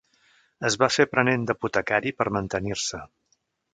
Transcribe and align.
Es 0.69 0.77
va 0.83 0.87
fer 0.93 1.05
aprenent 1.09 1.45
d'apotecari 1.49 2.17
per 2.23 2.29
mantenir-se. 2.39 3.03